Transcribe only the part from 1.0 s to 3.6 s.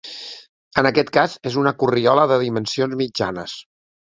cas és una corriola de dimensions mitjanes.